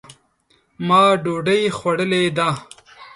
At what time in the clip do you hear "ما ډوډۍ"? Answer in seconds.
0.87-1.63